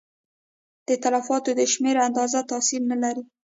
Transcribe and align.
د 0.87 0.89
تلفاتو 1.03 1.51
د 1.59 1.61
شمېر 1.73 1.95
اندازه 2.07 2.39
تاثیر 2.51 2.81
نه 2.91 2.97
لري. 3.03 3.23